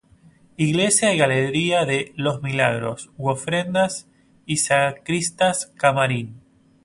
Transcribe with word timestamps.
Iglesia 0.57 1.13
y 1.13 1.17
galería 1.19 1.85
de 1.85 2.11
"los 2.15 2.41
milagros" 2.41 3.11
u 3.17 3.29
ofrendas 3.29 4.07
y 4.47 4.57
sacristía-camarín. 4.57 6.39